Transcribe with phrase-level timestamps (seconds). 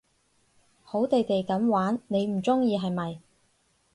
[0.83, 3.19] 好地地噉玩你唔中意係咪？